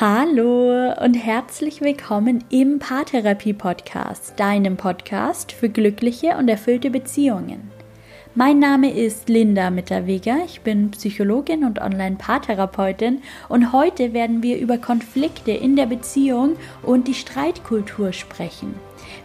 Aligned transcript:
Hallo 0.00 0.94
und 1.04 1.12
herzlich 1.12 1.82
willkommen 1.82 2.42
im 2.48 2.78
Paartherapie 2.78 3.52
Podcast, 3.52 4.32
deinem 4.40 4.78
Podcast 4.78 5.52
für 5.52 5.68
glückliche 5.68 6.38
und 6.38 6.48
erfüllte 6.48 6.88
Beziehungen. 6.88 7.70
Mein 8.36 8.60
Name 8.60 8.92
ist 8.92 9.28
Linda 9.28 9.70
Mitterweger, 9.70 10.36
ich 10.46 10.60
bin 10.60 10.92
Psychologin 10.92 11.64
und 11.64 11.80
Online-Paartherapeutin 11.80 13.22
und 13.48 13.72
heute 13.72 14.12
werden 14.12 14.44
wir 14.44 14.58
über 14.58 14.78
Konflikte 14.78 15.50
in 15.50 15.74
der 15.74 15.86
Beziehung 15.86 16.54
und 16.84 17.08
die 17.08 17.14
Streitkultur 17.14 18.12
sprechen. 18.12 18.76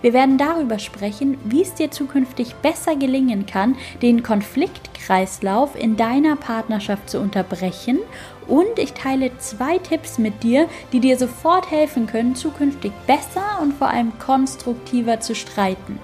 Wir 0.02 0.14
werden 0.14 0.40
darüber 0.40 0.80
sprechen, 0.80 1.38
wie 1.46 1.62
es 1.62 1.76
dir 1.76 1.92
zukünftig 1.92 2.56
besser 2.64 2.96
gelingen 2.96 3.46
kann, 3.46 3.76
den 4.02 4.24
Konfliktkreislauf 4.24 5.80
in 5.80 5.98
deiner 5.98 6.36
Partnerschaft 6.36 7.08
zu 7.08 7.20
unterbrechen 7.20 8.00
und 8.48 8.80
ich 8.80 8.94
teile 8.94 9.38
zwei 9.38 9.78
Tipps 9.78 10.18
mit 10.18 10.42
dir, 10.42 10.68
die 10.92 11.00
dir 11.00 11.20
sofort 11.20 11.70
helfen 11.70 12.08
können, 12.08 12.36
zukünftig 12.36 12.92
besser 13.06 13.60
und 13.62 13.76
vor 13.76 13.90
allem 13.90 14.18
konstruktiver 14.18 15.20
zu 15.20 15.36
streiten. 15.36 16.00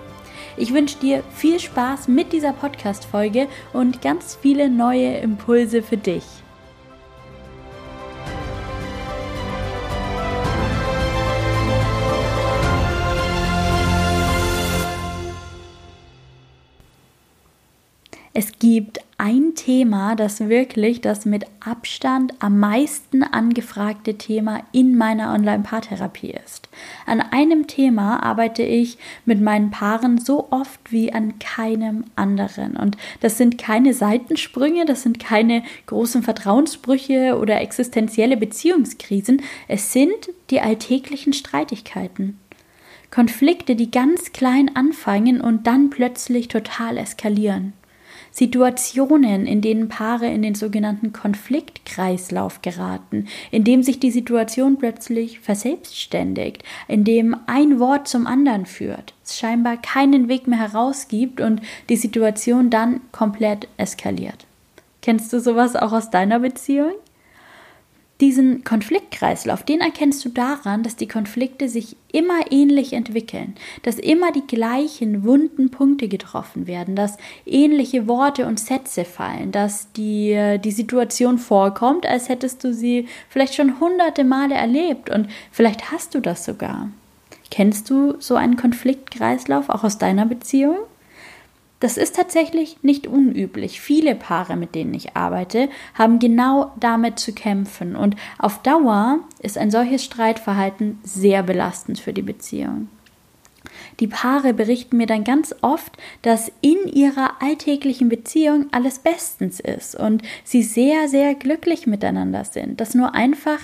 Ich 0.58 0.74
wünsche 0.74 0.98
dir 0.98 1.24
viel 1.34 1.60
Spaß 1.60 2.08
mit 2.08 2.34
dieser 2.34 2.54
Podcast-Folge 2.54 3.48
und 3.74 4.02
ganz 4.02 4.38
viele 4.42 4.70
neue 4.70 5.18
Impulse 5.18 5.82
für 5.82 5.98
dich. 5.98 6.24
Es 18.34 18.60
gibt 18.60 19.00
ein 19.18 19.56
Thema, 19.56 20.16
das 20.16 20.40
wirklich 20.48 21.02
das 21.02 21.26
mit 21.26 21.46
Abstand 21.60 22.34
am 22.40 22.60
meisten 22.60 23.24
angefragte 23.24 24.18
Thema 24.18 24.64
in 24.72 24.98
meiner 24.98 25.34
Online-Paartherapie 25.34 26.34
ist. 26.46 26.70
An 27.06 27.20
einem 27.20 27.68
Thema 27.68 28.24
arbeite 28.24 28.64
ich 28.64 28.98
mit 29.26 29.42
meinen 29.42 29.70
Paaren 29.70 30.18
so 30.18 30.48
oft 30.50 30.94
wie 30.94 31.12
an 31.12 31.40
keinem 31.40 32.06
anderen. 32.16 32.78
Und 32.78 32.96
das 33.20 33.38
sind 33.38 33.58
keine 33.58 33.94
Seitensprünge, 33.94 34.86
das 34.86 35.04
sind 35.04 35.20
keine 35.20 35.62
großen 35.88 36.24
Vertrauensbrüche 36.24 37.38
oder 37.38 37.60
existenzielle 37.60 38.38
Beziehungskrisen, 38.38 39.42
es 39.68 39.92
sind 39.92 40.30
die 40.52 40.62
alltäglichen 40.62 41.34
Streitigkeiten. 41.34 42.40
Konflikte, 43.12 43.76
die 43.76 43.92
ganz 43.92 44.32
klein 44.32 44.74
anfangen 44.74 45.42
und 45.42 45.68
dann 45.68 45.90
plötzlich 45.90 46.48
total 46.48 46.98
eskalieren. 46.98 47.74
Situationen, 48.32 49.46
in 49.46 49.62
denen 49.62 49.90
Paare 49.90 50.28
in 50.28 50.42
den 50.42 50.56
sogenannten 50.56 51.12
Konfliktkreislauf 51.12 52.62
geraten, 52.62 53.28
in 53.52 53.64
dem 53.64 53.84
sich 53.84 54.00
die 54.00 54.12
Situation 54.12 54.78
plötzlich 54.78 55.40
verselbstständigt, 55.40 56.64
in 56.88 57.04
dem 57.04 57.36
ein 57.46 57.80
Wort 57.80 58.08
zum 58.08 58.28
anderen 58.28 58.66
führt, 58.66 59.14
es 59.24 59.38
scheinbar 59.38 59.78
keinen 59.78 60.30
Weg 60.30 60.48
mehr 60.48 60.60
herausgibt 60.60 61.42
und 61.42 61.62
die 61.90 61.98
Situation 61.98 62.70
dann 62.70 63.02
komplett 63.12 63.68
eskaliert. 63.78 64.46
Kennst 65.02 65.34
du 65.34 65.40
sowas 65.40 65.76
auch 65.76 65.92
aus 65.92 66.10
deiner 66.10 66.40
Beziehung? 66.40 66.94
Diesen 68.22 68.64
Konfliktkreislauf, 68.64 69.64
den 69.64 69.82
erkennst 69.82 70.24
du 70.24 70.30
daran, 70.30 70.84
dass 70.84 70.96
die 70.96 71.08
Konflikte 71.08 71.68
sich 71.68 71.96
immer 72.12 72.52
ähnlich 72.52 72.94
entwickeln, 72.94 73.56
dass 73.82 73.98
immer 73.98 74.32
die 74.32 74.46
gleichen 74.46 75.24
wunden 75.24 75.72
Punkte 75.72 76.08
getroffen 76.08 76.68
werden, 76.68 76.96
dass 76.96 77.18
ähnliche 77.48 78.08
Worte 78.08 78.46
und 78.46 78.60
Sätze 78.60 79.06
fallen, 79.06 79.52
dass 79.52 79.92
die, 79.94 80.60
die 80.64 80.72
Situation 80.72 81.40
vorkommt, 81.40 82.06
als 82.06 82.30
hättest 82.30 82.64
du 82.64 82.76
sie 82.76 83.08
vielleicht 83.28 83.56
schon 83.56 83.80
hunderte 83.80 84.24
Male 84.24 84.54
erlebt 84.54 85.10
und 85.10 85.28
vielleicht 85.52 85.92
hast 85.92 86.14
du 86.14 86.20
das 86.20 86.46
sogar. 86.46 86.90
Kennst 87.50 87.90
du 87.90 88.16
so 88.20 88.36
einen 88.36 88.56
Konfliktkreislauf 88.56 89.70
auch 89.70 89.84
aus 89.84 89.98
deiner 89.98 90.28
Beziehung? 90.28 90.78
Das 91.82 91.98
ist 91.98 92.16
tatsächlich 92.16 92.78
nicht 92.84 93.08
unüblich. 93.08 93.82
Viele 93.82 94.14
Paare, 94.14 94.56
mit 94.56 94.76
denen 94.76 94.94
ich 94.94 95.18
arbeite, 95.18 95.68
haben 95.96 96.20
genau 96.20 96.72
damit 96.80 97.18
zu 97.20 97.34
kämpfen. 97.34 97.96
Und 97.96 98.16
auf 98.38 98.62
Dauer 98.62 99.20
ist 99.42 99.58
ein 99.58 99.72
solches 99.72 100.06
Streitverhalten 100.06 101.00
sehr 101.04 101.42
belastend 101.42 102.00
für 102.00 102.14
die 102.14 102.22
Beziehung. 102.22 102.88
Die 104.00 104.08
Paare 104.08 104.54
berichten 104.54 104.98
mir 104.98 105.08
dann 105.08 105.24
ganz 105.24 105.56
oft, 105.62 105.98
dass 106.22 106.52
in 106.62 106.88
ihrer 106.88 107.42
alltäglichen 107.42 108.10
Beziehung 108.10 108.68
alles 108.72 109.00
bestens 109.00 109.60
ist 109.60 109.96
und 109.96 110.22
sie 110.44 110.62
sehr, 110.62 111.08
sehr 111.08 111.34
glücklich 111.34 111.88
miteinander 111.88 112.46
sind, 112.46 112.80
dass 112.80 112.94
nur 112.94 113.16
einfach 113.16 113.60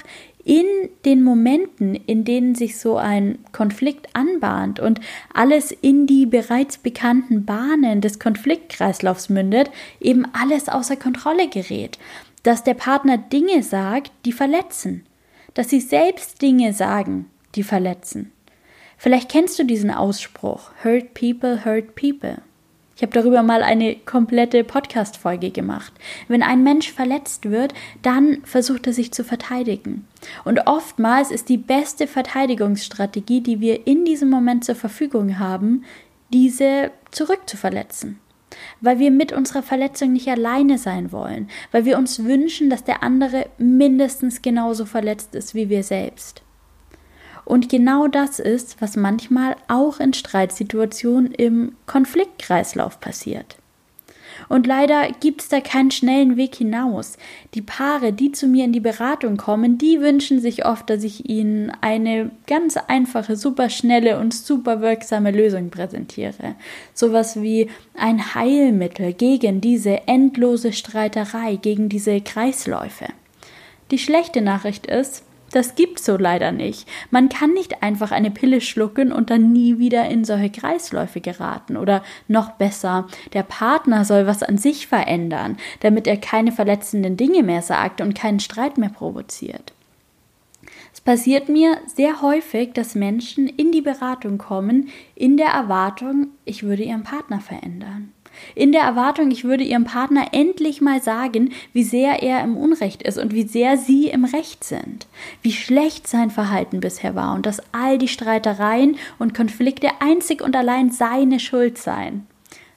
in 0.47 0.66
den 1.03 1.24
Momenten, 1.24 1.94
in 1.94 2.24
denen 2.24 2.56
sich 2.56 2.80
so 2.80 2.96
ein 2.96 3.40
Konflikt 3.52 4.16
anbahnt 4.16 4.80
und 4.80 5.02
alles 5.34 5.74
in 5.74 6.08
die 6.08 6.25
bereits 6.25 6.78
bekannten 6.78 7.44
Bahnen 7.44 8.00
des 8.00 8.18
Konfliktkreislaufs 8.18 9.28
mündet, 9.28 9.69
eben 10.00 10.24
alles 10.31 10.69
außer 10.69 10.96
Kontrolle 10.96 11.50
gerät. 11.50 12.00
Dass 12.44 12.63
der 12.63 12.75
Partner 12.75 13.18
Dinge 13.18 13.62
sagt, 13.62 14.13
die 14.24 14.31
verletzen. 14.31 15.06
Dass 15.53 15.69
sie 15.69 15.81
selbst 15.81 16.41
Dinge 16.41 16.72
sagen, 16.72 17.30
die 17.56 17.63
verletzen. 17.63 18.31
Vielleicht 18.97 19.30
kennst 19.30 19.59
du 19.59 19.66
diesen 19.66 19.91
Ausspruch, 19.91 20.72
Hurt 20.81 21.13
people, 21.13 21.66
hurt 21.66 21.94
people. 21.96 22.38
Ich 22.97 23.03
habe 23.03 23.13
darüber 23.13 23.44
mal 23.44 23.62
eine 23.62 23.96
komplette 23.96 24.63
Podcast-Folge 24.63 25.52
gemacht. 25.52 25.94
Wenn 26.28 26.41
ein 26.41 26.63
Mensch 26.63 26.91
verletzt 26.91 27.47
wird, 27.47 27.75
dann 28.02 28.40
versucht 28.44 28.88
er 28.88 28.94
sich 28.94 29.12
zu 29.12 29.24
verteidigen. 29.24 30.08
Und 30.46 30.66
oftmals 30.66 31.30
ist 31.30 31.47
die 31.47 31.59
beste 31.59 32.07
Verteidigungsstrategie, 32.07 33.41
die 33.41 33.59
wir 33.59 33.86
in 33.86 34.03
diesem 34.03 34.31
Moment 34.31 34.66
zur 34.66 34.74
Verfügung 34.74 35.38
haben, 35.38 35.84
diese 36.34 36.90
zurückzuverletzen. 37.12 38.18
Weil 38.81 38.97
wir 38.97 39.12
mit 39.12 39.31
unserer 39.31 39.62
Verletzung 39.62 40.13
nicht 40.13 40.28
alleine 40.28 40.80
sein 40.80 41.12
wollen, 41.12 41.52
weil 41.72 41.86
wir 41.86 42.00
uns 42.00 42.24
wünschen, 42.24 42.72
dass 42.72 42.84
der 42.84 43.03
andere 43.03 43.46
mindestens 43.59 44.41
genauso 44.41 44.86
verletzt 44.86 45.36
ist 45.36 45.53
wie 45.53 45.69
wir 45.69 45.84
selbst. 45.84 46.41
Und 47.47 47.69
genau 47.69 48.09
das 48.09 48.40
ist, 48.40 48.81
was 48.81 48.97
manchmal 48.97 49.56
auch 49.69 50.02
in 50.02 50.12
Streitsituationen 50.12 51.31
im 51.31 51.75
Konfliktkreislauf 51.85 53.00
passiert. 53.00 53.56
Und 54.50 54.68
leider 54.68 55.08
gibt 55.22 55.41
es 55.41 55.47
da 55.47 55.62
keinen 55.62 55.90
schnellen 55.90 56.36
Weg 56.36 56.56
hinaus. 56.56 57.18
Die 57.53 57.62
Paare, 57.62 58.12
die 58.12 58.34
zu 58.34 58.47
mir 58.47 58.66
in 58.66 58.74
die 58.74 58.81
Beratung 58.81 59.38
kommen, 59.38 59.78
die 59.78 60.02
wünschen 60.02 60.41
sich 60.41 60.66
oft, 60.66 60.90
dass 60.90 61.06
ich 61.06 61.30
ihnen 61.30 61.72
eine 61.80 62.31
ganz 62.47 62.75
einfache, 62.75 63.38
super 63.38 63.69
schnelle 63.69 64.19
und 64.19 64.34
super 64.34 64.81
wirksame 64.81 65.31
Lösung 65.31 65.69
präsentiere. 65.69 66.56
Sowas 66.94 67.41
wie 67.41 67.69
ein 67.97 68.36
Heilmittel 68.36 69.13
gegen 69.13 69.62
diese 69.62 70.06
endlose 70.06 70.74
Streiterei, 70.74 71.56
gegen 71.56 71.88
diese 71.88 72.19
Kreisläufe. 72.19 73.06
Die 73.91 74.00
schlechte 74.00 74.41
Nachricht 74.41 74.86
ist, 74.86 75.24
das 75.52 75.75
gibt's 75.75 76.06
so 76.06 76.18
leider 76.18 76.52
nicht. 76.52 76.88
Man 77.12 77.30
kann 77.30 77.53
nicht 77.53 77.81
einfach 77.81 78.12
eine 78.12 78.31
Pille 78.31 78.62
schlucken 78.62 79.12
und 79.12 79.30
dann 79.30 79.53
nie 79.53 79.80
wieder 79.80 80.08
in 80.09 80.25
solche 80.25 80.50
Kreisläufe 80.50 81.22
geraten. 81.22 81.78
Oder 81.78 82.03
noch 82.28 82.52
besser, 82.52 83.08
der 83.34 83.44
Partner 83.44 84.06
soll 84.06 84.28
was 84.28 84.44
an 84.44 84.57
sich 84.57 84.88
verändern, 84.88 85.57
damit 85.80 86.07
er 86.07 86.18
keine 86.18 86.52
verletzenden 86.52 87.18
Dinge 87.18 87.44
mehr 87.44 87.62
sagt 87.62 88.02
und 88.02 88.16
keinen 88.16 88.40
Streit 88.40 88.78
mehr 88.78 88.90
provoziert. 88.90 89.74
Es 90.94 91.02
passiert 91.02 91.47
mir 91.47 91.78
sehr 91.86 92.22
häufig, 92.22 92.74
dass 92.74 92.96
Menschen 92.96 93.47
in 93.47 93.72
die 93.72 93.81
Beratung 93.81 94.38
kommen 94.38 94.90
in 95.16 95.38
der 95.38 95.50
Erwartung, 95.50 96.30
ich 96.44 96.63
würde 96.63 96.84
ihren 96.84 97.03
Partner 97.03 97.40
verändern 97.40 98.13
in 98.56 98.72
der 98.72 98.81
Erwartung, 98.81 99.31
ich 99.31 99.44
würde 99.44 99.63
ihrem 99.63 99.86
Partner 99.86 100.28
endlich 100.31 100.81
mal 100.81 101.01
sagen, 101.01 101.51
wie 101.74 101.84
sehr 101.84 102.24
er 102.24 102.44
im 102.44 102.57
Unrecht 102.57 103.04
ist 103.04 103.18
und 103.18 103.34
wie 103.34 103.48
sehr 103.48 103.78
sie 103.78 104.07
im 104.07 104.25
Recht 104.25 104.63
sind, 104.63 105.07
wie 105.42 105.51
schlecht 105.51 106.07
sein 106.07 106.31
Verhalten 106.31 106.80
bisher 106.80 107.16
war 107.16 107.36
und 107.36 107.45
dass 107.45 107.62
all 107.72 107.98
die 107.98 108.07
Streitereien 108.07 108.98
und 109.19 109.34
Konflikte 109.34 109.89
einzig 110.00 110.42
und 110.42 110.56
allein 110.56 110.92
seine 110.92 111.39
Schuld 111.39 111.78
seien. 111.78 112.28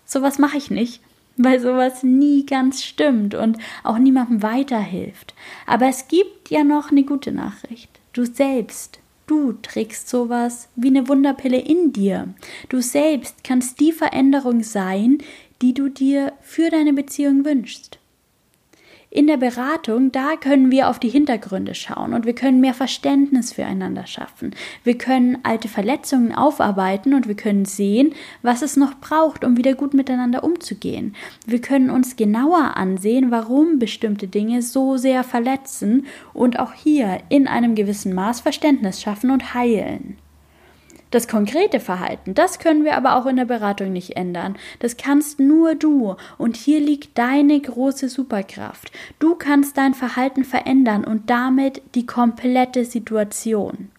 Sowas 0.05 0.39
mache 0.39 0.59
ich 0.59 0.71
nicht, 0.71 1.01
weil 1.37 1.61
sowas 1.61 2.03
nie 2.03 2.45
ganz 2.45 2.83
stimmt 2.83 3.35
und 3.35 3.59
auch 3.85 3.99
niemandem 3.99 4.43
weiterhilft. 4.43 5.35
Aber 5.67 5.87
es 5.87 6.09
gibt 6.09 6.51
ja 6.51 6.65
noch 6.65 6.91
eine 6.91 7.05
gute 7.05 7.33
Nachricht. 7.33 7.91
Du 8.13 8.25
selbst 8.25 9.01
Du 9.31 9.53
trägst 9.53 10.09
sowas 10.09 10.69
wie 10.75 10.89
eine 10.89 11.07
Wunderpille 11.07 11.61
in 11.61 11.93
dir. 11.93 12.35
Du 12.69 12.81
selbst 12.81 13.45
kannst 13.45 13.79
die 13.79 13.93
Veränderung 13.93 14.65
sein, 14.65 15.19
die 15.63 15.75
du 15.75 15.89
dir 15.89 16.33
für 16.41 16.71
deine 16.71 16.93
Beziehung 16.93 17.45
wünschst. 17.45 18.01
In 19.13 19.27
der 19.27 19.39
Beratung, 19.39 20.13
da 20.13 20.37
können 20.37 20.71
wir 20.71 20.89
auf 20.89 21.01
die 21.01 21.09
Hintergründe 21.09 21.75
schauen 21.75 22.15
und 22.15 22.27
wir 22.27 22.33
können 22.33 22.61
mehr 22.61 22.75
Verständnis 22.75 23.53
füreinander 23.53 24.07
schaffen. 24.07 24.55
Wir 24.85 24.97
können 24.97 25.39
alte 25.43 25.67
Verletzungen 25.67 26.33
aufarbeiten 26.33 27.15
und 27.15 27.27
wir 27.27 27.35
können 27.35 27.65
sehen, 27.65 28.15
was 28.43 28.63
es 28.63 28.77
noch 28.77 29.01
braucht, 29.01 29.45
um 29.45 29.57
wieder 29.57 29.75
gut 29.75 29.95
miteinander 29.95 30.45
umzugehen. 30.45 31.17
Wir 31.45 31.61
können 31.61 31.91
uns 31.91 32.15
genauer 32.15 32.77
ansehen, 32.77 33.33
warum 33.33 33.81
bestimmte 33.81 34.29
Dinge 34.29 34.63
so 34.63 34.97
sehr 34.97 35.25
verletzen 35.25 36.07
und 36.33 36.61
auch 36.61 36.73
hier 36.73 37.19
in 37.31 37.49
einem 37.49 37.75
gewissen 37.75 38.15
Maß 38.15 38.43
Verständnis 38.43 39.03
schaffen 39.03 39.33
und 39.33 39.55
heilen. 39.55 40.19
Das 41.11 41.27
konkrete 41.27 41.81
Verhalten, 41.81 42.35
das 42.35 42.61
können 42.61 42.85
wir 42.85 42.97
aber 42.97 43.17
auch 43.17 43.27
in 43.27 43.37
der 43.37 43.45
Beratung 43.45 43.93
nicht 43.93 44.17
ändern. 44.17 44.57
Das 44.79 44.97
kannst 44.97 45.41
nur 45.41 45.75
du. 45.75 46.15
Und 46.39 46.57
hier 46.57 46.79
liegt 46.79 47.19
deine 47.19 47.61
große 47.61 48.09
Superkraft. 48.09 48.93
Du 49.19 49.35
kannst 49.35 49.77
dein 49.77 49.95
Verhalten 49.95 50.45
verändern 50.45 51.05
und 51.05 51.29
damit 51.29 51.83
die 51.97 52.07
komplette 52.07 52.85
Situation. 52.85 53.91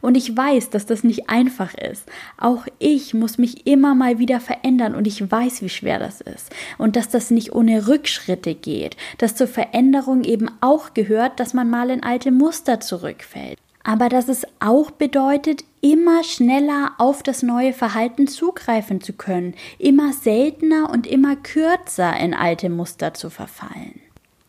Und 0.00 0.16
ich 0.16 0.36
weiß, 0.36 0.70
dass 0.70 0.86
das 0.86 1.04
nicht 1.04 1.28
einfach 1.30 1.74
ist. 1.74 2.04
Auch 2.38 2.66
ich 2.78 3.14
muss 3.14 3.38
mich 3.38 3.66
immer 3.66 3.94
mal 3.94 4.18
wieder 4.18 4.40
verändern 4.40 4.94
und 4.94 5.06
ich 5.06 5.30
weiß, 5.30 5.62
wie 5.62 5.68
schwer 5.68 5.98
das 5.98 6.20
ist. 6.20 6.50
Und 6.76 6.96
dass 6.96 7.08
das 7.08 7.30
nicht 7.30 7.54
ohne 7.54 7.88
Rückschritte 7.88 8.54
geht. 8.54 8.96
Dass 9.18 9.34
zur 9.34 9.48
Veränderung 9.48 10.24
eben 10.24 10.50
auch 10.60 10.92
gehört, 10.94 11.40
dass 11.40 11.54
man 11.54 11.70
mal 11.70 11.90
in 11.90 12.02
alte 12.02 12.32
Muster 12.32 12.80
zurückfällt 12.80 13.58
aber 13.86 14.08
dass 14.08 14.28
es 14.28 14.44
auch 14.58 14.90
bedeutet, 14.90 15.64
immer 15.80 16.24
schneller 16.24 16.90
auf 16.98 17.22
das 17.22 17.44
neue 17.44 17.72
Verhalten 17.72 18.26
zugreifen 18.26 19.00
zu 19.00 19.12
können, 19.12 19.54
immer 19.78 20.12
seltener 20.12 20.90
und 20.90 21.06
immer 21.06 21.36
kürzer 21.36 22.18
in 22.18 22.34
alte 22.34 22.68
Muster 22.68 23.14
zu 23.14 23.30
verfallen. 23.30 24.00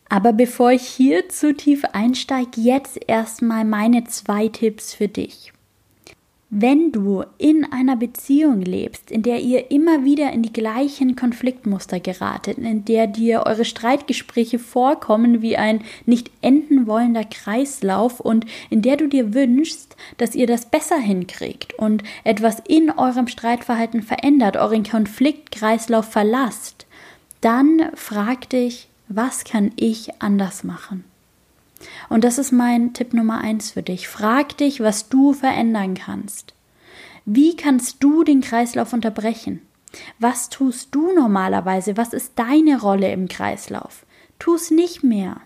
Aber 0.08 0.32
bevor 0.32 0.72
ich 0.72 0.82
hier 0.82 1.28
zu 1.28 1.54
tief 1.54 1.84
einsteige, 1.92 2.60
jetzt 2.60 2.98
erstmal 3.06 3.64
meine 3.64 4.02
zwei 4.04 4.48
Tipps 4.48 4.92
für 4.92 5.06
dich. 5.06 5.52
Wenn 6.50 6.92
du 6.92 7.24
in 7.36 7.70
einer 7.70 7.94
Beziehung 7.94 8.62
lebst, 8.62 9.10
in 9.10 9.22
der 9.22 9.40
ihr 9.40 9.70
immer 9.70 10.04
wieder 10.04 10.32
in 10.32 10.42
die 10.42 10.52
gleichen 10.52 11.14
Konfliktmuster 11.14 12.00
geratet, 12.00 12.56
in 12.56 12.86
der 12.86 13.06
dir 13.06 13.42
eure 13.44 13.66
Streitgespräche 13.66 14.58
vorkommen 14.58 15.42
wie 15.42 15.58
ein 15.58 15.82
nicht 16.06 16.30
enden 16.40 16.86
wollender 16.86 17.24
Kreislauf 17.24 18.18
und 18.20 18.46
in 18.70 18.80
der 18.80 18.96
du 18.96 19.08
dir 19.08 19.34
wünschst, 19.34 19.94
dass 20.16 20.34
ihr 20.34 20.46
das 20.46 20.70
besser 20.70 20.96
hinkriegt 20.96 21.74
und 21.78 22.02
etwas 22.24 22.62
in 22.66 22.90
eurem 22.92 23.28
Streitverhalten 23.28 24.02
verändert, 24.02 24.56
euren 24.56 24.84
Konfliktkreislauf 24.84 26.06
verlasst, 26.10 26.86
dann 27.42 27.90
frag 27.94 28.48
dich, 28.48 28.88
was 29.08 29.44
kann 29.44 29.72
ich 29.76 30.22
anders 30.22 30.64
machen? 30.64 31.04
Und 32.08 32.24
das 32.24 32.38
ist 32.38 32.52
mein 32.52 32.92
Tipp 32.92 33.14
Nummer 33.14 33.40
eins 33.40 33.72
für 33.72 33.82
dich. 33.82 34.08
Frag 34.08 34.56
dich, 34.56 34.80
was 34.80 35.08
du 35.08 35.32
verändern 35.32 35.94
kannst. 35.94 36.54
Wie 37.24 37.56
kannst 37.56 38.02
du 38.02 38.24
den 38.24 38.40
Kreislauf 38.40 38.92
unterbrechen? 38.92 39.62
Was 40.18 40.48
tust 40.48 40.94
du 40.94 41.12
normalerweise? 41.14 41.96
Was 41.96 42.12
ist 42.12 42.32
deine 42.36 42.80
Rolle 42.80 43.12
im 43.12 43.28
Kreislauf? 43.28 44.06
Tu 44.38 44.54
es 44.54 44.70
nicht 44.70 45.02
mehr. 45.02 45.40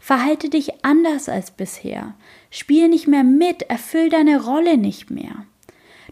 Verhalte 0.00 0.48
dich 0.48 0.84
anders 0.84 1.28
als 1.28 1.50
bisher. 1.50 2.14
Spiel 2.50 2.88
nicht 2.88 3.08
mehr 3.08 3.24
mit, 3.24 3.62
erfüll 3.62 4.10
deine 4.10 4.42
Rolle 4.42 4.76
nicht 4.76 5.10
mehr. 5.10 5.46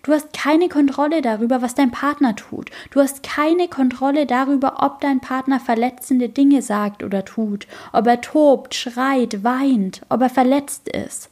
Du 0.02 0.12
hast 0.12 0.32
keine 0.32 0.68
Kontrolle 0.68 1.20
darüber, 1.20 1.60
was 1.60 1.74
dein 1.74 1.90
Partner 1.90 2.34
tut. 2.34 2.70
Du 2.90 3.00
hast 3.00 3.22
keine 3.22 3.68
Kontrolle 3.68 4.24
darüber, 4.24 4.82
ob 4.82 5.00
dein 5.00 5.20
Partner 5.20 5.60
verletzende 5.60 6.30
Dinge 6.30 6.62
sagt 6.62 7.02
oder 7.02 7.24
tut, 7.24 7.66
ob 7.92 8.06
er 8.06 8.20
tobt, 8.20 8.74
schreit, 8.74 9.44
weint, 9.44 10.00
ob 10.08 10.22
er 10.22 10.30
verletzt 10.30 10.88
ist. 10.88 11.30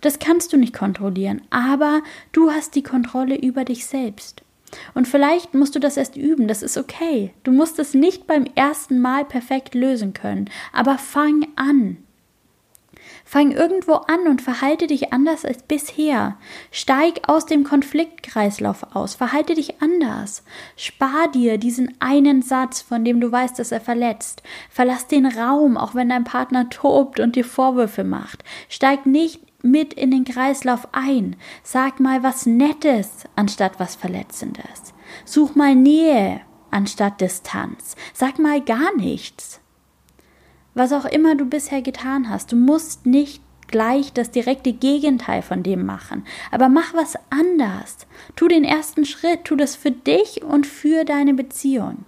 Das 0.00 0.18
kannst 0.18 0.52
du 0.52 0.56
nicht 0.56 0.74
kontrollieren, 0.74 1.42
aber 1.50 2.02
du 2.32 2.50
hast 2.50 2.74
die 2.74 2.82
Kontrolle 2.82 3.36
über 3.36 3.64
dich 3.64 3.86
selbst. 3.86 4.42
Und 4.94 5.06
vielleicht 5.06 5.54
musst 5.54 5.74
du 5.74 5.78
das 5.78 5.96
erst 5.96 6.16
üben, 6.16 6.48
das 6.48 6.62
ist 6.62 6.76
okay. 6.76 7.32
Du 7.44 7.52
musst 7.52 7.78
es 7.78 7.94
nicht 7.94 8.26
beim 8.26 8.46
ersten 8.54 8.98
Mal 8.98 9.24
perfekt 9.24 9.74
lösen 9.74 10.12
können, 10.12 10.50
aber 10.72 10.98
fang 10.98 11.46
an. 11.56 11.98
Fang 13.28 13.50
irgendwo 13.50 13.94
an 13.94 14.28
und 14.28 14.40
verhalte 14.40 14.86
dich 14.86 15.12
anders 15.12 15.44
als 15.44 15.64
bisher. 15.64 16.36
Steig 16.70 17.28
aus 17.28 17.44
dem 17.44 17.64
Konfliktkreislauf 17.64 18.94
aus, 18.94 19.16
verhalte 19.16 19.54
dich 19.54 19.82
anders. 19.82 20.44
Spar 20.76 21.28
dir 21.32 21.58
diesen 21.58 21.92
einen 21.98 22.40
Satz, 22.40 22.82
von 22.82 23.04
dem 23.04 23.20
du 23.20 23.32
weißt, 23.32 23.58
dass 23.58 23.72
er 23.72 23.80
verletzt. 23.80 24.44
Verlass 24.70 25.08
den 25.08 25.26
Raum, 25.26 25.76
auch 25.76 25.96
wenn 25.96 26.08
dein 26.08 26.22
Partner 26.22 26.70
tobt 26.70 27.18
und 27.18 27.34
dir 27.34 27.44
Vorwürfe 27.44 28.04
macht. 28.04 28.44
Steig 28.68 29.06
nicht 29.06 29.40
mit 29.60 29.92
in 29.92 30.12
den 30.12 30.24
Kreislauf 30.24 30.86
ein. 30.92 31.34
Sag 31.64 31.98
mal 31.98 32.22
was 32.22 32.46
Nettes 32.46 33.24
anstatt 33.34 33.80
was 33.80 33.96
Verletzendes. 33.96 34.94
Such 35.24 35.56
mal 35.56 35.74
Nähe 35.74 36.42
anstatt 36.70 37.20
Distanz. 37.20 37.96
Sag 38.14 38.38
mal 38.38 38.60
gar 38.60 38.94
nichts 38.94 39.60
was 40.76 40.92
auch 40.92 41.06
immer 41.06 41.34
du 41.34 41.46
bisher 41.46 41.82
getan 41.82 42.30
hast. 42.30 42.52
Du 42.52 42.56
musst 42.56 43.06
nicht 43.06 43.42
gleich 43.66 44.12
das 44.12 44.30
direkte 44.30 44.72
Gegenteil 44.72 45.42
von 45.42 45.64
dem 45.64 45.84
machen, 45.84 46.24
aber 46.52 46.68
mach 46.68 46.94
was 46.94 47.16
anders. 47.30 48.06
Tu 48.36 48.46
den 48.46 48.62
ersten 48.62 49.04
Schritt, 49.04 49.44
tu 49.44 49.56
das 49.56 49.74
für 49.74 49.90
dich 49.90 50.44
und 50.44 50.66
für 50.66 51.04
deine 51.04 51.34
Beziehung. 51.34 52.04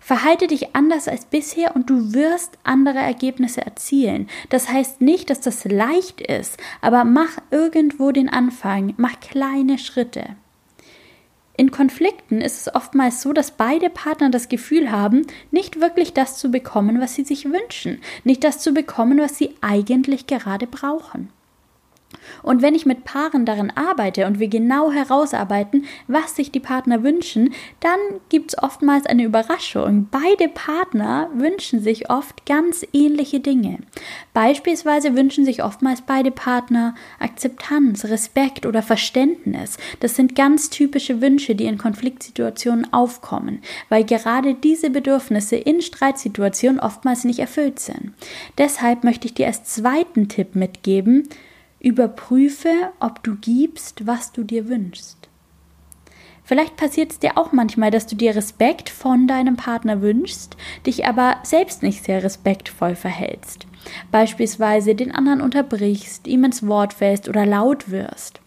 Verhalte 0.00 0.48
dich 0.48 0.74
anders 0.74 1.06
als 1.06 1.26
bisher 1.26 1.76
und 1.76 1.88
du 1.88 2.12
wirst 2.12 2.58
andere 2.64 2.98
Ergebnisse 2.98 3.64
erzielen. 3.64 4.28
Das 4.48 4.68
heißt 4.68 5.00
nicht, 5.00 5.30
dass 5.30 5.40
das 5.40 5.64
leicht 5.64 6.20
ist, 6.20 6.58
aber 6.80 7.04
mach 7.04 7.38
irgendwo 7.52 8.10
den 8.10 8.28
Anfang, 8.28 8.94
mach 8.96 9.20
kleine 9.20 9.78
Schritte. 9.78 10.36
In 11.54 11.70
Konflikten 11.70 12.40
ist 12.40 12.66
es 12.66 12.74
oftmals 12.74 13.20
so, 13.20 13.32
dass 13.32 13.50
beide 13.50 13.90
Partner 13.90 14.30
das 14.30 14.48
Gefühl 14.48 14.90
haben, 14.90 15.26
nicht 15.50 15.80
wirklich 15.80 16.14
das 16.14 16.38
zu 16.38 16.50
bekommen, 16.50 17.00
was 17.00 17.14
sie 17.14 17.24
sich 17.24 17.44
wünschen, 17.44 18.00
nicht 18.24 18.42
das 18.42 18.58
zu 18.60 18.72
bekommen, 18.72 19.18
was 19.18 19.36
sie 19.36 19.54
eigentlich 19.60 20.26
gerade 20.26 20.66
brauchen. 20.66 21.28
Und 22.42 22.62
wenn 22.62 22.74
ich 22.74 22.86
mit 22.86 23.04
Paaren 23.04 23.44
darin 23.44 23.70
arbeite 23.74 24.26
und 24.26 24.38
wir 24.38 24.48
genau 24.48 24.90
herausarbeiten, 24.90 25.84
was 26.06 26.36
sich 26.36 26.50
die 26.50 26.60
Partner 26.60 27.02
wünschen, 27.02 27.52
dann 27.80 27.98
gibt 28.28 28.52
es 28.52 28.62
oftmals 28.62 29.06
eine 29.06 29.24
Überraschung. 29.24 30.08
Beide 30.10 30.48
Partner 30.48 31.28
wünschen 31.34 31.80
sich 31.80 32.10
oft 32.10 32.46
ganz 32.46 32.86
ähnliche 32.92 33.40
Dinge. 33.40 33.78
Beispielsweise 34.34 35.16
wünschen 35.16 35.44
sich 35.44 35.62
oftmals 35.62 36.02
beide 36.02 36.30
Partner 36.30 36.94
Akzeptanz, 37.18 38.04
Respekt 38.04 38.66
oder 38.66 38.82
Verständnis. 38.82 39.76
Das 40.00 40.16
sind 40.16 40.34
ganz 40.34 40.70
typische 40.70 41.20
Wünsche, 41.20 41.54
die 41.54 41.64
in 41.64 41.78
Konfliktsituationen 41.78 42.92
aufkommen, 42.92 43.60
weil 43.88 44.04
gerade 44.04 44.54
diese 44.54 44.90
Bedürfnisse 44.90 45.56
in 45.56 45.82
Streitsituationen 45.82 46.80
oftmals 46.80 47.24
nicht 47.24 47.38
erfüllt 47.38 47.78
sind. 47.78 48.12
Deshalb 48.58 49.04
möchte 49.04 49.26
ich 49.26 49.34
dir 49.34 49.46
als 49.46 49.64
zweiten 49.64 50.28
Tipp 50.28 50.54
mitgeben, 50.54 51.28
Überprüfe, 51.82 52.92
ob 53.00 53.22
du 53.24 53.34
gibst, 53.36 54.06
was 54.06 54.30
du 54.30 54.44
dir 54.44 54.68
wünschst. 54.68 55.28
Vielleicht 56.44 56.76
passiert 56.76 57.12
es 57.12 57.18
dir 57.18 57.36
auch 57.36 57.52
manchmal, 57.52 57.90
dass 57.90 58.06
du 58.06 58.14
dir 58.14 58.34
Respekt 58.36 58.88
von 58.88 59.26
deinem 59.26 59.56
Partner 59.56 60.00
wünschst, 60.00 60.56
dich 60.86 61.06
aber 61.06 61.38
selbst 61.42 61.82
nicht 61.82 62.04
sehr 62.04 62.22
respektvoll 62.22 62.94
verhältst. 62.94 63.66
Beispielsweise 64.10 64.94
den 64.94 65.12
anderen 65.12 65.40
unterbrichst, 65.40 66.26
ihm 66.26 66.44
ins 66.44 66.66
Wort 66.66 66.92
fällst 66.92 67.28
oder 67.28 67.46
laut 67.46 67.90
wirst. 67.90 68.40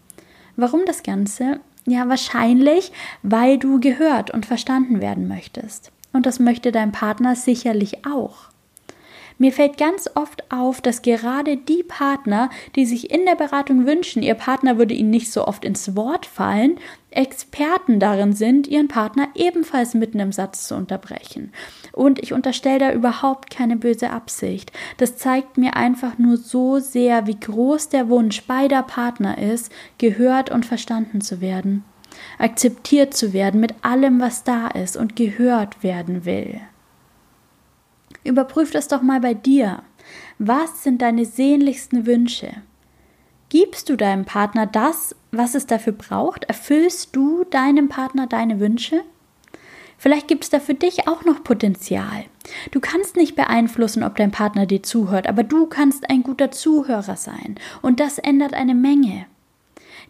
Warum 0.56 0.82
das 0.86 1.02
Ganze? 1.02 1.60
Ja, 1.86 2.08
wahrscheinlich, 2.08 2.90
weil 3.22 3.58
du 3.58 3.80
gehört 3.80 4.30
und 4.30 4.46
verstanden 4.46 5.00
werden 5.00 5.28
möchtest. 5.28 5.92
Und 6.12 6.26
das 6.26 6.38
möchte 6.38 6.72
dein 6.72 6.92
Partner 6.92 7.36
sicherlich 7.36 8.06
auch. 8.06 8.48
Mir 9.38 9.52
fällt 9.52 9.76
ganz 9.76 10.08
oft 10.14 10.50
auf, 10.50 10.80
dass 10.80 11.02
gerade 11.02 11.58
die 11.58 11.82
Partner, 11.82 12.48
die 12.74 12.86
sich 12.86 13.10
in 13.10 13.26
der 13.26 13.34
Beratung 13.34 13.86
wünschen, 13.86 14.22
ihr 14.22 14.34
Partner 14.34 14.78
würde 14.78 14.94
ihnen 14.94 15.10
nicht 15.10 15.30
so 15.30 15.46
oft 15.46 15.64
ins 15.64 15.94
Wort 15.94 16.24
fallen, 16.24 16.78
Experten 17.10 18.00
darin 18.00 18.32
sind, 18.32 18.66
ihren 18.66 18.88
Partner 18.88 19.28
ebenfalls 19.34 19.94
mitten 19.94 20.20
im 20.20 20.32
Satz 20.32 20.68
zu 20.68 20.74
unterbrechen. 20.74 21.52
Und 21.92 22.22
ich 22.22 22.32
unterstelle 22.32 22.78
da 22.78 22.92
überhaupt 22.92 23.50
keine 23.50 23.76
böse 23.76 24.10
Absicht. 24.10 24.72
Das 24.96 25.16
zeigt 25.16 25.58
mir 25.58 25.76
einfach 25.76 26.18
nur 26.18 26.38
so 26.38 26.78
sehr, 26.78 27.26
wie 27.26 27.38
groß 27.38 27.90
der 27.90 28.08
Wunsch 28.08 28.42
beider 28.44 28.82
Partner 28.82 29.36
ist, 29.38 29.70
gehört 29.98 30.50
und 30.50 30.64
verstanden 30.64 31.20
zu 31.20 31.42
werden, 31.42 31.84
akzeptiert 32.38 33.12
zu 33.12 33.34
werden 33.34 33.60
mit 33.60 33.74
allem, 33.82 34.18
was 34.20 34.44
da 34.44 34.68
ist 34.68 34.96
und 34.96 35.16
gehört 35.16 35.82
werden 35.82 36.24
will. 36.24 36.60
Überprüf 38.26 38.70
das 38.70 38.88
doch 38.88 39.02
mal 39.02 39.20
bei 39.20 39.34
dir. 39.34 39.82
Was 40.38 40.82
sind 40.82 41.02
deine 41.02 41.24
sehnlichsten 41.24 42.06
Wünsche? 42.06 42.50
Gibst 43.48 43.88
du 43.88 43.96
deinem 43.96 44.24
Partner 44.24 44.66
das, 44.66 45.14
was 45.30 45.54
es 45.54 45.66
dafür 45.66 45.92
braucht? 45.92 46.44
Erfüllst 46.44 47.14
du 47.14 47.44
deinem 47.44 47.88
Partner 47.88 48.26
deine 48.26 48.60
Wünsche? 48.60 49.02
Vielleicht 49.98 50.28
gibt 50.28 50.44
es 50.44 50.50
da 50.50 50.60
für 50.60 50.74
dich 50.74 51.08
auch 51.08 51.24
noch 51.24 51.42
Potenzial. 51.42 52.24
Du 52.70 52.80
kannst 52.80 53.16
nicht 53.16 53.34
beeinflussen, 53.34 54.02
ob 54.02 54.16
dein 54.16 54.30
Partner 54.30 54.66
dir 54.66 54.82
zuhört, 54.82 55.26
aber 55.26 55.42
du 55.42 55.66
kannst 55.66 56.10
ein 56.10 56.22
guter 56.22 56.50
Zuhörer 56.50 57.16
sein. 57.16 57.56
Und 57.82 58.00
das 58.00 58.18
ändert 58.18 58.52
eine 58.52 58.74
Menge. 58.74 59.26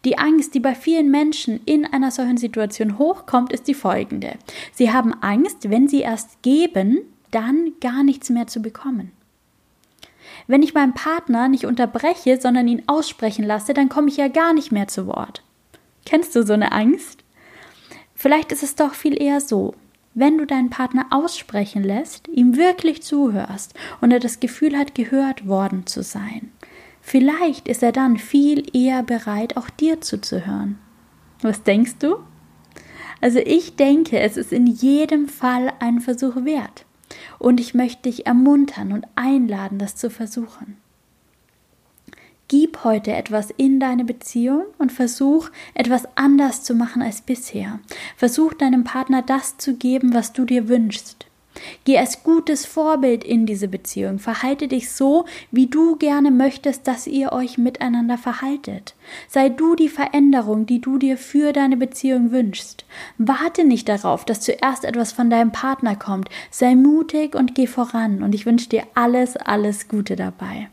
Die 0.04 0.18
Angst, 0.18 0.54
die 0.54 0.61
bei 0.61 0.75
vielen 0.75 1.11
Menschen 1.11 1.61
in 1.64 1.85
einer 1.87 2.11
solchen 2.11 2.37
Situation 2.37 2.99
hochkommt, 2.99 3.52
ist 3.52 3.68
die 3.68 3.75
folgende. 3.75 4.35
Sie 4.73 4.92
haben 4.92 5.14
Angst, 5.23 5.70
wenn 5.70 5.88
sie 5.88 6.00
erst 6.00 6.42
geben, 6.42 7.00
dann 7.37 7.73
gar 7.83 8.02
nichts 8.02 8.31
mehr 8.31 8.47
zu 8.47 8.61
bekommen. 8.61 9.12
Wenn 10.47 10.62
ich 10.62 10.73
meinen 10.73 10.95
Partner 10.95 11.49
nicht 11.49 11.66
unterbreche, 11.66 12.40
sondern 12.40 12.66
ihn 12.66 12.83
aussprechen 12.87 13.45
lasse, 13.45 13.75
dann 13.75 13.90
komme 13.90 14.09
ich 14.09 14.16
ja 14.16 14.28
gar 14.28 14.55
nicht 14.55 14.73
mehr 14.73 14.88
zu 14.88 15.07
Wort. 15.07 15.43
Kennst 16.07 16.35
du 16.35 16.43
so 16.43 16.55
eine 16.55 16.73
Angst? 16.73 17.25
Vielleicht 18.14 18.52
ist 18.52 18.62
es 18.62 18.75
doch 18.75 18.95
viel 18.95 19.21
eher 19.21 19.43
so, 19.43 19.75
wenn 20.14 20.38
du 20.38 20.47
deinen 20.47 20.71
Partner 20.71 21.05
aussprechen 21.11 21.85
lässt, 21.85 22.26
ihm 22.28 22.57
wirklich 22.57 23.02
zuhörst 23.02 23.75
und 24.00 24.12
er 24.12 24.21
das 24.21 24.40
Gefühl 24.40 24.78
hat, 24.78 24.95
gehört 24.95 25.47
worden 25.47 25.87
zu 25.87 26.02
sein. 26.02 26.50
Vielleicht 27.02 27.69
ist 27.69 27.83
er 27.83 27.93
dann 27.93 28.16
viel 28.16 28.64
eher 28.75 29.02
bereit, 29.02 29.59
auch 29.59 29.69
dir 29.69 30.00
zuzuhören. 30.00 30.78
Was 31.43 31.62
denkst 31.64 31.97
du? 31.99 32.16
Also 33.21 33.40
ich 33.40 33.76
denke, 33.76 34.19
es 34.21 34.38
ist 34.38 34.52
in 34.52 34.66
jedem 34.66 35.28
Fall 35.28 35.71
ein 35.81 36.00
Versuch 36.00 36.37
wert. 36.45 36.86
Und 37.38 37.61
ich 37.61 37.75
möchte 37.75 38.05
dich 38.05 38.26
ermuntern 38.26 38.93
und 38.93 39.07
einladen, 39.14 39.78
das 39.78 39.97
zu 39.97 40.11
versuchen. 40.11 40.76
Gib 42.49 42.85
heute 42.85 43.12
etwas 43.12 43.50
in 43.50 43.81
deine 43.81 44.05
Beziehung 44.05 44.66
und 44.78 44.93
versuch 44.93 45.50
etwas 45.75 46.07
anders 46.14 46.62
zu 46.62 46.75
machen 46.75 47.02
als 47.02 47.21
bisher. 47.21 47.81
Versuch 48.16 48.55
deinem 48.55 48.85
Partner 48.85 49.23
das 49.23 49.59
zu 49.59 49.75
geben, 49.75 50.14
was 50.14 50.33
du 50.33 50.45
dir 50.45 50.69
wünschst. 50.69 51.25
Geh 51.84 51.98
als 51.98 52.22
gutes 52.22 52.66
Vorbild 52.66 53.25
in 53.25 53.46
diese 53.46 53.68
Beziehung. 53.68 54.18
Verhalte 54.18 54.68
dich 54.68 54.90
so, 54.90 55.25
wie 55.50 55.66
du 55.66 55.96
gerne 55.96 56.30
möchtest, 56.30 56.86
dass 56.86 57.06
ihr 57.06 57.32
euch 57.32 57.58
miteinander 57.58 58.18
verhaltet. 58.18 58.94
Sei 59.28 59.48
du 59.48 59.75
die 59.75 59.88
Veränderung, 59.88 60.66
die 60.66 60.80
du 60.80 60.98
dir 60.98 61.16
für 61.16 61.52
deine 61.52 61.76
Beziehung 61.76 62.30
wünschst. 62.32 62.84
Warte 63.18 63.64
nicht 63.64 63.88
darauf, 63.88 64.25
dass 64.25 64.40
zuerst 64.40 64.84
etwas 64.84 65.12
von 65.12 65.30
deinem 65.30 65.52
Partner 65.52 65.96
kommt. 65.96 66.28
Sei 66.50 66.75
mutig 66.75 67.34
und 67.34 67.54
geh 67.54 67.66
voran. 67.66 68.22
Und 68.22 68.34
ich 68.34 68.46
wünsche 68.46 68.68
dir 68.68 68.84
alles, 68.94 69.36
alles 69.36 69.88
Gute 69.88 70.16
dabei. 70.16 70.68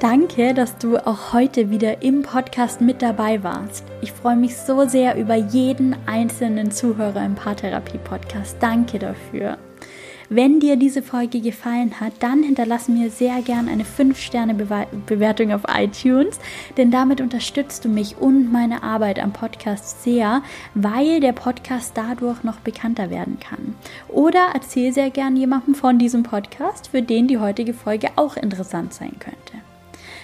Danke, 0.00 0.54
dass 0.54 0.78
du 0.78 0.96
auch 0.96 1.34
heute 1.34 1.68
wieder 1.68 2.00
im 2.00 2.22
Podcast 2.22 2.80
mit 2.80 3.02
dabei 3.02 3.42
warst. 3.42 3.84
Ich 4.00 4.12
freue 4.12 4.34
mich 4.34 4.56
so 4.56 4.88
sehr 4.88 5.18
über 5.18 5.34
jeden 5.34 5.94
einzelnen 6.06 6.70
Zuhörer 6.70 7.22
im 7.22 7.34
Paartherapie-Podcast. 7.34 8.56
Danke 8.60 8.98
dafür. 8.98 9.58
Wenn 10.30 10.58
dir 10.58 10.76
diese 10.76 11.02
Folge 11.02 11.42
gefallen 11.42 12.00
hat, 12.00 12.14
dann 12.20 12.42
hinterlass 12.42 12.88
mir 12.88 13.10
sehr 13.10 13.42
gern 13.42 13.68
eine 13.68 13.84
5-Sterne-Bewertung 13.84 15.52
auf 15.52 15.64
iTunes, 15.68 16.38
denn 16.78 16.90
damit 16.90 17.20
unterstützt 17.20 17.84
du 17.84 17.90
mich 17.90 18.16
und 18.16 18.50
meine 18.50 18.82
Arbeit 18.82 19.18
am 19.22 19.34
Podcast 19.34 20.02
sehr, 20.02 20.42
weil 20.72 21.20
der 21.20 21.32
Podcast 21.32 21.92
dadurch 21.94 22.42
noch 22.42 22.60
bekannter 22.60 23.10
werden 23.10 23.38
kann. 23.38 23.74
Oder 24.08 24.52
erzähl 24.54 24.94
sehr 24.94 25.10
gern 25.10 25.36
jemandem 25.36 25.74
von 25.74 25.98
diesem 25.98 26.22
Podcast, 26.22 26.88
für 26.88 27.02
den 27.02 27.28
die 27.28 27.38
heutige 27.38 27.74
Folge 27.74 28.08
auch 28.16 28.38
interessant 28.38 28.94
sein 28.94 29.16
könnte. 29.18 29.69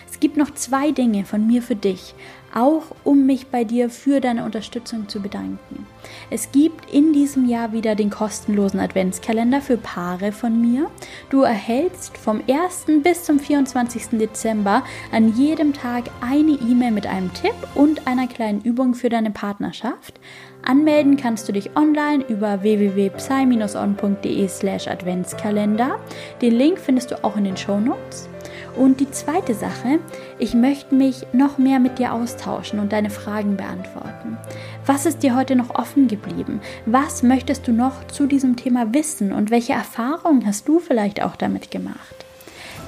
Es 0.09 0.21
gibt 0.21 0.37
noch 0.37 0.55
zwei 0.55 0.93
Dinge 0.93 1.25
von 1.25 1.47
mir 1.47 1.63
für 1.63 1.77
dich, 1.77 2.15
auch 2.55 2.85
um 3.05 3.27
mich 3.27 3.49
bei 3.49 3.65
dir 3.65 3.91
für 3.91 4.21
deine 4.21 4.45
Unterstützung 4.45 5.09
zu 5.09 5.21
bedanken. 5.21 5.87
Es 6.31 6.53
gibt 6.53 6.91
in 6.93 7.13
diesem 7.13 7.47
Jahr 7.49 7.73
wieder 7.73 7.95
den 7.95 8.09
kostenlosen 8.09 8.81
Adventskalender 8.81 9.61
für 9.61 9.77
Paare 9.77 10.33
von 10.33 10.61
mir. 10.61 10.91
Du 11.29 11.43
erhältst 11.43 12.17
vom 12.17 12.41
1. 12.49 13.03
bis 13.03 13.25
zum 13.25 13.39
24. 13.39 14.19
Dezember 14.19 14.85
an 15.13 15.37
jedem 15.37 15.75
Tag 15.75 16.05
eine 16.21 16.53
E-Mail 16.53 16.93
mit 16.93 17.07
einem 17.07 17.33
Tipp 17.35 17.55
und 17.75 18.07
einer 18.07 18.27
kleinen 18.27 18.63
Übung 18.63 18.95
für 18.95 19.11
deine 19.11 19.31
Partnerschaft. 19.31 20.19
Anmelden 20.65 21.17
kannst 21.17 21.49
du 21.49 21.53
dich 21.53 21.77
online 21.77 22.25
über 22.29 22.63
www.psy-on.de 22.63 24.49
slash 24.49 24.89
Adventskalender. 24.89 26.01
Den 26.41 26.55
Link 26.55 26.79
findest 26.79 27.11
du 27.11 27.23
auch 27.23 27.37
in 27.37 27.45
den 27.45 27.57
Show 27.57 27.79
Notes. 27.79 28.29
Und 28.77 29.01
die 29.01 29.11
zweite 29.11 29.55
Sache, 29.55 30.01
ich 30.39 30.53
möchte 30.53 30.95
mich 30.95 31.27
noch 31.33 31.57
mehr 31.57 31.81
mit 31.81 31.99
dir 31.99 32.13
austauschen 32.13 32.79
und 32.79 32.93
deine 32.93 33.09
Fragen 33.09 33.57
beantworten. 33.57 34.37
Was 34.85 35.07
ist 35.07 35.23
dir 35.23 35.35
heute 35.35 35.57
noch 35.57 35.75
offen 35.75 36.09
geblieben? 36.09 36.61
Was 36.85 37.23
möchtest 37.23 37.67
du 37.67 37.73
noch 37.73 38.07
zu 38.09 38.27
diesem 38.27 38.57
Thema 38.57 38.93
wissen 38.93 39.33
und 39.33 39.51
welche 39.51 39.73
Erfahrungen 39.73 40.47
hast 40.47 40.69
du 40.69 40.79
vielleicht 40.79 41.23
auch 41.23 41.37
damit 41.37 41.71
gemacht? 41.71 42.26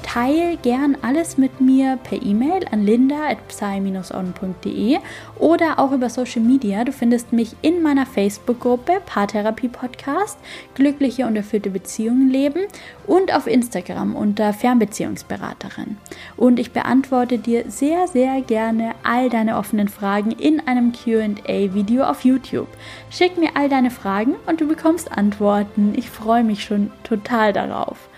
Teil 0.08 0.56
gern 0.62 0.96
alles 1.02 1.36
mit 1.36 1.60
mir 1.60 1.98
per 2.02 2.22
E-Mail 2.22 2.64
an 2.70 2.82
linda.psy-on.de 2.82 4.96
oder 5.38 5.78
auch 5.78 5.92
über 5.92 6.08
Social 6.08 6.40
Media. 6.40 6.82
Du 6.84 6.92
findest 6.92 7.34
mich 7.34 7.54
in 7.60 7.82
meiner 7.82 8.06
Facebook-Gruppe 8.06 9.02
Paartherapie 9.04 9.68
Podcast, 9.68 10.38
glückliche 10.74 11.26
und 11.26 11.36
erfüllte 11.36 11.68
Beziehungen 11.68 12.30
leben 12.30 12.62
und 13.06 13.34
auf 13.34 13.46
Instagram 13.46 14.16
unter 14.16 14.54
Fernbeziehungsberaterin. 14.54 15.98
Und 16.38 16.58
ich 16.58 16.72
beantworte 16.72 17.36
dir 17.36 17.70
sehr, 17.70 18.08
sehr 18.08 18.40
gerne 18.40 18.94
all 19.02 19.28
deine 19.28 19.58
offenen 19.58 19.88
Fragen 19.88 20.30
in 20.30 20.66
einem 20.66 20.92
QA-Video 20.92 22.04
auf 22.04 22.24
YouTube. 22.24 22.68
Schick 23.10 23.36
mir 23.36 23.50
all 23.56 23.68
deine 23.68 23.90
Fragen 23.90 24.36
und 24.46 24.62
du 24.62 24.68
bekommst 24.68 25.12
Antworten. 25.12 25.92
Ich 25.94 26.08
freue 26.08 26.44
mich 26.44 26.64
schon 26.64 26.90
total 27.04 27.52
darauf. 27.52 28.08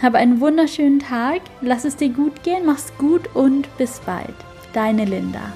Habe 0.00 0.18
einen 0.18 0.40
wunderschönen 0.40 1.00
Tag, 1.00 1.40
lass 1.60 1.84
es 1.84 1.96
dir 1.96 2.10
gut 2.10 2.44
gehen, 2.44 2.64
mach's 2.64 2.92
gut 2.98 3.34
und 3.34 3.76
bis 3.78 3.98
bald. 4.00 4.34
Deine 4.72 5.04
Linda. 5.04 5.52